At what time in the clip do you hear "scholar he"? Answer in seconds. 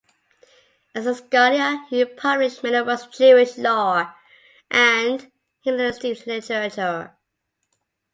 1.13-2.03